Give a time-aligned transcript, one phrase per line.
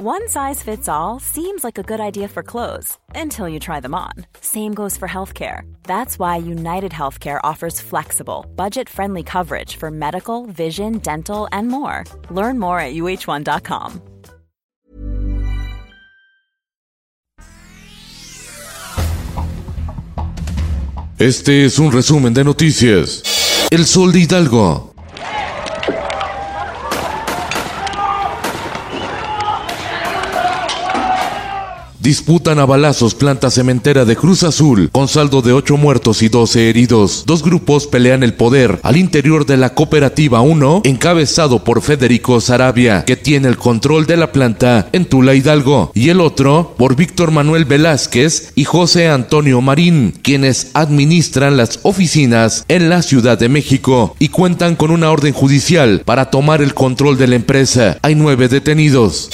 [0.00, 3.96] One size fits all seems like a good idea for clothes until you try them
[3.96, 4.12] on.
[4.40, 5.62] Same goes for healthcare.
[5.82, 12.04] That's why United Healthcare offers flexible, budget friendly coverage for medical, vision, dental, and more.
[12.30, 14.00] Learn more at uh1.com.
[21.18, 23.68] Este es un resumen de noticias.
[23.72, 24.87] El Sol de Hidalgo.
[32.08, 36.70] Disputan a balazos planta cementera de Cruz Azul, con saldo de 8 muertos y 12
[36.70, 37.24] heridos.
[37.26, 43.04] Dos grupos pelean el poder al interior de la cooperativa 1, encabezado por Federico Sarabia,
[43.04, 47.30] que tiene el control de la planta en Tula Hidalgo, y el otro por Víctor
[47.30, 54.16] Manuel Velázquez y José Antonio Marín, quienes administran las oficinas en la Ciudad de México
[54.18, 57.98] y cuentan con una orden judicial para tomar el control de la empresa.
[58.00, 59.28] Hay nueve detenidos.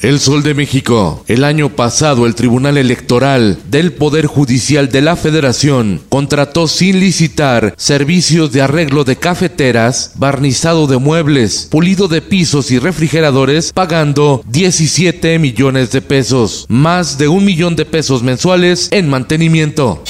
[0.00, 1.24] El Sol de México.
[1.26, 7.74] El año pasado el Tribunal Electoral del Poder Judicial de la Federación contrató sin licitar
[7.76, 15.38] servicios de arreglo de cafeteras, barnizado de muebles, pulido de pisos y refrigeradores, pagando 17
[15.40, 20.04] millones de pesos, más de un millón de pesos mensuales en mantenimiento.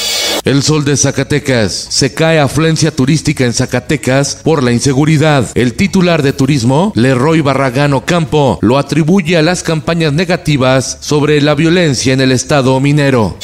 [0.49, 1.89] El sol de Zacatecas.
[1.91, 5.47] Se cae afluencia turística en Zacatecas por la inseguridad.
[5.55, 11.55] El titular de turismo, Leroy Barragán Campo, lo atribuye a las campañas negativas sobre la
[11.55, 13.37] violencia en el estado minero.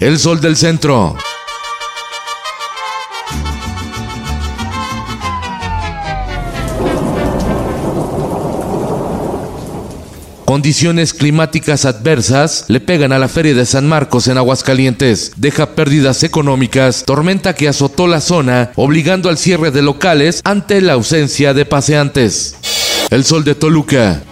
[0.00, 1.16] El sol del centro.
[10.48, 15.32] Condiciones climáticas adversas le pegan a la Feria de San Marcos en Aguascalientes.
[15.36, 20.94] Deja pérdidas económicas, tormenta que azotó la zona, obligando al cierre de locales ante la
[20.94, 22.56] ausencia de paseantes.
[23.10, 24.22] El sol de Toluca.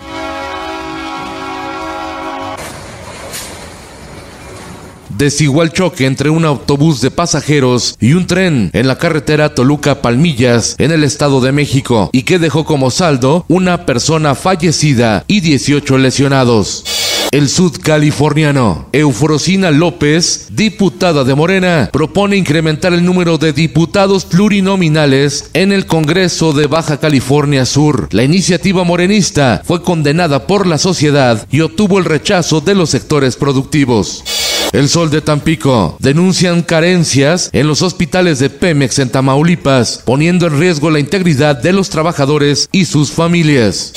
[5.16, 10.92] Desigual choque entre un autobús de pasajeros y un tren en la carretera Toluca-Palmillas en
[10.92, 16.84] el Estado de México y que dejó como saldo una persona fallecida y 18 lesionados.
[17.32, 25.72] El sudcaliforniano Eufrosina López, diputada de Morena, propone incrementar el número de diputados plurinominales en
[25.72, 28.08] el Congreso de Baja California Sur.
[28.12, 33.36] La iniciativa morenista fue condenada por la sociedad y obtuvo el rechazo de los sectores
[33.36, 34.45] productivos.
[34.72, 35.96] El Sol de Tampico.
[36.00, 41.72] Denuncian carencias en los hospitales de Pemex en Tamaulipas, poniendo en riesgo la integridad de
[41.72, 43.92] los trabajadores y sus familias.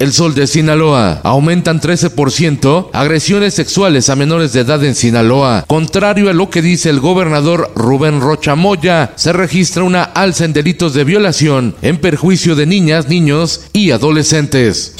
[0.00, 1.20] El Sol de Sinaloa.
[1.22, 5.64] Aumentan 13% agresiones sexuales a menores de edad en Sinaloa.
[5.68, 10.52] Contrario a lo que dice el gobernador Rubén Rocha Moya, se registra una alza en
[10.52, 14.93] delitos de violación en perjuicio de niñas, niños y adolescentes.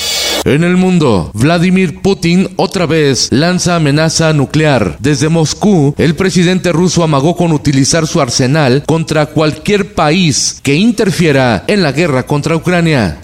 [0.44, 4.99] En el mundo, Vladimir Putin otra vez lanza amenaza nuclear.
[5.00, 11.65] Desde Moscú, el presidente ruso amagó con utilizar su arsenal contra cualquier país que interfiera
[11.66, 13.21] en la guerra contra Ucrania.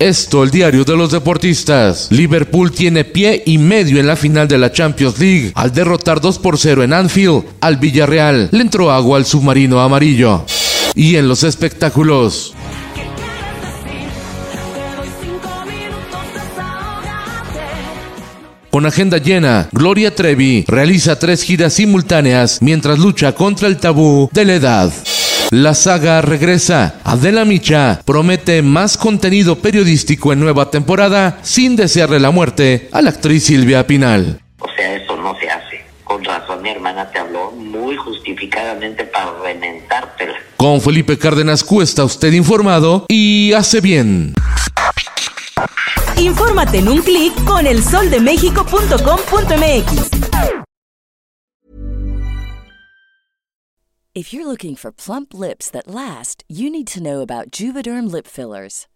[0.00, 2.08] Esto, el diario de los deportistas.
[2.10, 6.40] Liverpool tiene pie y medio en la final de la Champions League al derrotar 2
[6.40, 8.48] por 0 en Anfield al Villarreal.
[8.50, 10.44] Le entró agua al submarino amarillo.
[10.96, 12.52] Y en los espectáculos.
[18.74, 24.44] Con agenda llena, Gloria Trevi realiza tres giras simultáneas mientras lucha contra el tabú de
[24.44, 24.92] la edad.
[25.52, 26.96] La saga regresa.
[27.04, 33.10] Adela Micha promete más contenido periodístico en nueva temporada sin desearle la muerte a la
[33.10, 34.40] actriz Silvia Pinal.
[34.58, 35.84] O sea, eso no se hace.
[36.02, 40.34] Con razón mi hermana te habló muy justificadamente para rementártela.
[40.56, 44.34] Con Felipe Cárdenas Cuesta usted informado y hace bien.
[46.24, 50.10] Infórmate en un clic con elsoldemexico.com.mx.
[54.14, 58.28] If you're looking for plump lips that last, you need to know about Juvederm lip
[58.28, 58.86] fillers.